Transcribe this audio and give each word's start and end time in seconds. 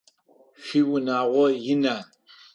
Шъуиунагъо 0.63 1.43
ина? 1.73 1.95